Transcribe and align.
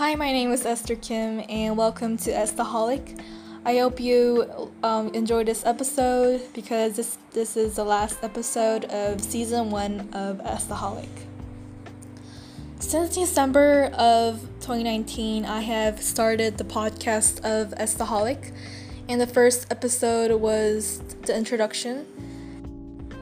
Hi, 0.00 0.14
my 0.14 0.32
name 0.32 0.50
is 0.50 0.64
Esther 0.64 0.96
Kim, 0.96 1.44
and 1.46 1.76
welcome 1.76 2.16
to 2.16 2.30
Estaholic. 2.30 3.20
I 3.66 3.76
hope 3.76 4.00
you 4.00 4.72
um, 4.82 5.08
enjoyed 5.08 5.44
this 5.44 5.62
episode 5.66 6.40
because 6.54 6.96
this 6.96 7.18
this 7.32 7.54
is 7.54 7.76
the 7.76 7.84
last 7.84 8.24
episode 8.24 8.86
of 8.86 9.20
season 9.20 9.68
one 9.68 10.08
of 10.14 10.38
Estaholic. 10.38 11.10
Since 12.78 13.14
December 13.14 13.90
of 13.92 14.40
2019, 14.60 15.44
I 15.44 15.60
have 15.60 16.00
started 16.00 16.56
the 16.56 16.64
podcast 16.64 17.44
of 17.44 17.72
Estaholic, 17.72 18.54
and 19.06 19.20
the 19.20 19.26
first 19.26 19.70
episode 19.70 20.40
was 20.40 21.00
the 21.26 21.36
introduction. 21.36 22.06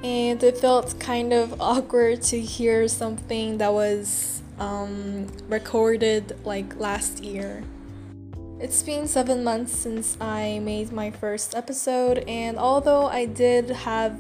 And 0.05 0.41
it 0.45 0.59
felt 0.59 1.01
kind 1.01 1.33
of 1.33 1.61
awkward 1.61 2.23
to 2.31 2.39
hear 2.39 2.87
something 2.87 3.59
that 3.59 3.73
was 3.73 4.43
um, 4.59 5.27
recorded 5.49 6.37
like 6.45 6.79
last 6.79 7.23
year. 7.23 7.63
It's 8.61 8.83
been 8.83 9.07
seven 9.07 9.45
months 9.45 9.73
since 9.73 10.17
I 10.21 10.59
made 10.59 10.91
my 10.91 11.11
first 11.11 11.55
episode, 11.55 12.25
and 12.27 12.59
although 12.59 13.07
I 13.07 13.25
did 13.25 13.71
have 13.71 14.19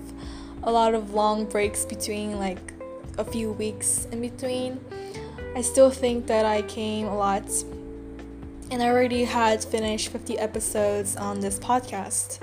a 0.63 0.71
lot 0.71 0.95
of 0.95 1.13
long 1.13 1.45
breaks 1.45 1.85
between, 1.85 2.39
like 2.39 2.73
a 3.19 3.25
few 3.25 3.53
weeks 3.53 4.07
in 4.13 4.21
between, 4.21 4.81
I 5.57 5.61
still 5.61 5.91
think 5.91 6.27
that 6.27 6.45
I 6.45 6.63
came 6.63 7.07
a 7.07 7.17
lot. 7.17 7.51
And 8.71 8.83
I 8.83 8.89
already 8.89 9.25
had 9.25 9.65
finished 9.65 10.11
50 10.11 10.39
episodes 10.39 11.17
on 11.17 11.41
this 11.41 11.59
podcast. 11.59 12.39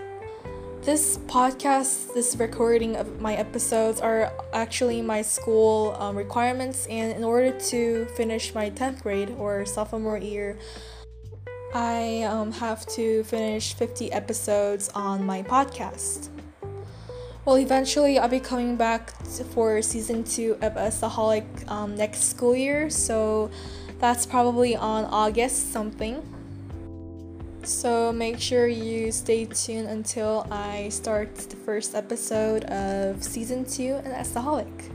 This 0.85 1.17
podcast, 1.25 2.13
this 2.13 2.35
recording 2.35 2.95
of 2.95 3.19
my 3.19 3.33
episodes 3.33 3.99
are 4.01 4.31
actually 4.53 5.01
my 5.01 5.23
school 5.23 5.95
um, 5.97 6.15
requirements, 6.15 6.85
and 6.85 7.11
in 7.11 7.23
order 7.23 7.49
to 7.73 8.05
finish 8.15 8.53
my 8.53 8.69
10th 8.69 9.01
grade 9.01 9.33
or 9.39 9.65
sophomore 9.65 10.19
year, 10.19 10.59
I 11.73 12.21
um, 12.29 12.51
have 12.51 12.85
to 12.89 13.23
finish 13.23 13.73
50 13.73 14.11
episodes 14.11 14.89
on 14.89 15.25
my 15.25 15.41
podcast. 15.41 16.29
Well, 17.45 17.57
eventually, 17.57 18.19
I'll 18.19 18.29
be 18.29 18.39
coming 18.39 18.75
back 18.75 19.09
for 19.55 19.81
season 19.81 20.23
two 20.23 20.53
of 20.61 20.73
Estaholic 20.73 21.67
um, 21.67 21.95
next 21.95 22.29
school 22.29 22.55
year, 22.55 22.91
so 22.91 23.49
that's 23.97 24.27
probably 24.27 24.75
on 24.75 25.05
August 25.05 25.73
something. 25.73 26.21
So 27.65 28.13
make 28.13 28.39
sure 28.39 28.67
you 28.67 29.11
stay 29.11 29.45
tuned 29.45 29.87
until 29.87 30.45
I 30.51 30.89
start 30.89 31.33
the 31.35 31.55
first 31.55 31.95
episode 31.95 32.63
of 32.65 33.23
season 33.23 33.65
two 33.65 33.99
in 34.05 34.11
Estaholic. 34.11 34.91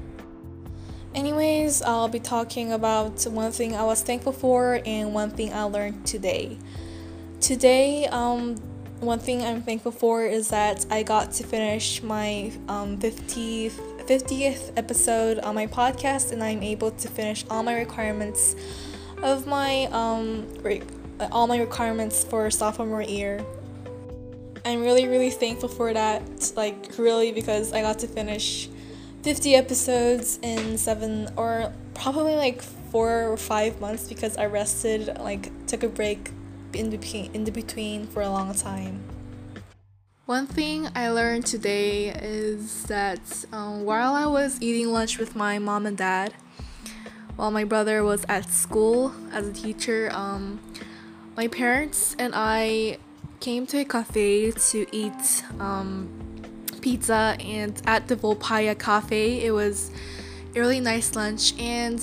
Anyways, 1.12 1.82
I'll 1.82 2.06
be 2.06 2.20
talking 2.20 2.72
about 2.72 3.24
one 3.24 3.50
thing 3.50 3.74
I 3.74 3.82
was 3.82 4.02
thankful 4.02 4.30
for 4.30 4.80
and 4.86 5.12
one 5.12 5.30
thing 5.30 5.52
I 5.52 5.64
learned 5.64 6.06
today. 6.06 6.58
Today, 7.40 8.06
um, 8.06 8.54
one 9.00 9.18
thing 9.18 9.42
I'm 9.42 9.62
thankful 9.62 9.90
for 9.90 10.24
is 10.24 10.50
that 10.50 10.86
I 10.92 11.02
got 11.02 11.32
to 11.32 11.42
finish 11.42 12.04
my 12.04 12.52
um, 12.68 12.98
50th, 12.98 14.06
50th 14.06 14.72
episode 14.76 15.40
on 15.40 15.56
my 15.56 15.66
podcast 15.66 16.30
and 16.30 16.40
I'm 16.40 16.62
able 16.62 16.92
to 16.92 17.08
finish 17.08 17.44
all 17.50 17.64
my 17.64 17.76
requirements 17.76 18.54
of 19.24 19.48
my 19.48 19.86
um, 19.86 20.46
all 21.32 21.46
my 21.46 21.58
requirements 21.58 22.24
for 22.24 22.50
sophomore 22.50 23.02
year. 23.02 23.44
I'm 24.64 24.82
really 24.82 25.08
really 25.08 25.30
thankful 25.30 25.68
for 25.68 25.92
that 25.92 26.52
like 26.56 26.90
really 26.98 27.32
because 27.32 27.72
I 27.72 27.80
got 27.80 27.98
to 28.00 28.06
finish 28.06 28.68
50 29.22 29.54
episodes 29.54 30.38
in 30.42 30.78
7 30.78 31.30
or 31.36 31.72
probably 31.94 32.36
like 32.36 32.62
4 32.62 33.28
or 33.28 33.36
5 33.36 33.80
months 33.80 34.08
because 34.08 34.36
I 34.36 34.46
rested 34.46 35.18
like 35.18 35.50
took 35.66 35.82
a 35.82 35.88
break 35.88 36.30
in 36.72 36.90
between 36.90 37.30
in 37.32 37.44
the 37.44 37.52
between 37.52 38.06
for 38.06 38.22
a 38.22 38.30
long 38.30 38.54
time. 38.54 39.00
One 40.26 40.46
thing 40.46 40.88
I 40.94 41.10
learned 41.10 41.44
today 41.46 42.10
is 42.10 42.84
that 42.84 43.44
um, 43.52 43.84
while 43.84 44.14
I 44.14 44.26
was 44.26 44.62
eating 44.62 44.92
lunch 44.92 45.18
with 45.18 45.34
my 45.34 45.58
mom 45.58 45.86
and 45.86 45.98
dad, 45.98 46.34
while 47.34 47.50
my 47.50 47.64
brother 47.64 48.04
was 48.04 48.24
at 48.28 48.48
school 48.48 49.12
as 49.32 49.48
a 49.48 49.52
teacher, 49.52 50.08
um, 50.12 50.60
my 51.40 51.48
parents 51.48 52.14
and 52.18 52.34
I 52.36 52.98
came 53.40 53.66
to 53.68 53.78
a 53.78 53.84
cafe 53.86 54.50
to 54.50 54.78
eat 54.92 55.42
um, 55.58 55.88
pizza, 56.82 57.34
and 57.40 57.80
at 57.86 58.08
the 58.08 58.14
Volpaya 58.14 58.78
Cafe, 58.78 59.42
it 59.42 59.50
was 59.50 59.90
a 60.54 60.60
really 60.60 60.80
nice 60.80 61.16
lunch 61.16 61.58
and 61.58 61.98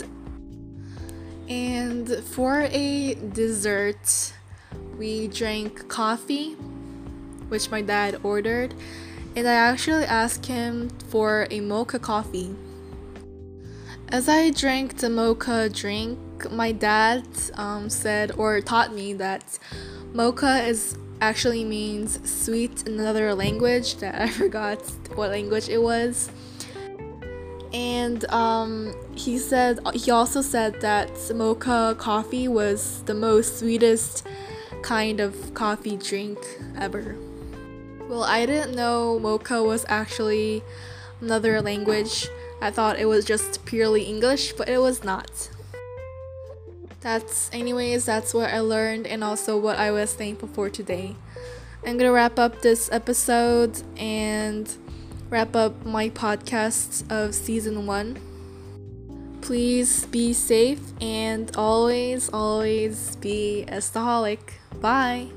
and 1.47 2.09
for 2.33 2.61
a 2.61 3.13
dessert 3.13 4.33
we 4.97 5.27
drank 5.27 5.87
coffee, 5.87 6.53
which 7.51 7.69
my 7.69 7.83
dad 7.83 8.19
ordered, 8.23 8.73
and 9.35 9.47
I 9.47 9.53
actually 9.53 10.05
asked 10.05 10.47
him 10.47 10.89
for 11.11 11.45
a 11.51 11.59
mocha 11.59 11.99
coffee. 11.99 12.55
As 14.09 14.29
I 14.29 14.51
drank 14.51 14.97
the 14.97 15.09
mocha 15.09 15.67
drink, 15.67 16.17
my 16.49 16.71
dad 16.71 17.27
um, 17.55 17.89
said 17.89 18.31
or 18.37 18.61
taught 18.61 18.93
me 18.93 19.11
that 19.13 19.59
mocha 20.13 20.63
is 20.63 20.97
actually 21.19 21.65
means 21.65 22.17
sweet 22.29 22.87
in 22.87 22.97
another 22.97 23.33
language 23.33 23.97
that 23.97 24.15
I 24.15 24.29
forgot 24.41 24.79
what 25.15 25.31
language 25.31 25.67
it 25.67 25.81
was. 25.81 26.31
And 27.73 28.23
um, 28.31 28.95
he 29.13 29.37
said 29.37 29.79
he 29.93 30.09
also 30.09 30.41
said 30.41 30.79
that 30.79 31.11
mocha 31.35 31.93
coffee 31.99 32.47
was 32.47 33.03
the 33.03 33.13
most 33.13 33.59
sweetest 33.59 34.25
kind 34.83 35.19
of 35.19 35.53
coffee 35.53 35.97
drink 35.97 36.39
ever. 36.77 37.17
Well, 38.07 38.23
I 38.23 38.45
didn't 38.45 38.73
know 38.73 39.19
mocha 39.19 39.61
was 39.61 39.85
actually 39.89 40.63
another 41.21 41.61
language. 41.61 42.27
I 42.61 42.71
thought 42.71 42.99
it 42.99 43.05
was 43.05 43.25
just 43.25 43.65
purely 43.65 44.03
English, 44.03 44.53
but 44.53 44.69
it 44.69 44.79
was 44.79 45.03
not. 45.03 45.49
That's, 47.01 47.49
anyways, 47.53 48.05
that's 48.05 48.33
what 48.33 48.49
I 48.49 48.59
learned 48.59 49.07
and 49.07 49.23
also 49.23 49.57
what 49.57 49.77
I 49.77 49.91
was 49.91 50.13
thankful 50.13 50.49
for 50.49 50.69
today. 50.69 51.15
I'm 51.85 51.97
gonna 51.97 52.11
wrap 52.11 52.37
up 52.39 52.61
this 52.61 52.91
episode 52.91 53.81
and 53.97 54.69
wrap 55.29 55.55
up 55.55 55.85
my 55.85 56.09
podcast 56.09 57.09
of 57.11 57.35
season 57.35 57.85
one. 57.85 58.19
Please 59.41 60.05
be 60.07 60.33
safe 60.33 60.81
and 60.99 61.55
always, 61.55 62.29
always 62.33 63.15
be 63.17 63.63
a 63.63 63.77
staholic. 63.77 64.39
Bye. 64.81 65.27